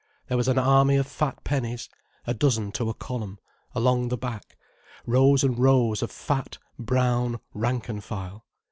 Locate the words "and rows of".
5.43-6.09